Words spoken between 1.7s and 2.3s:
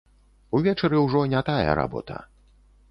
работа.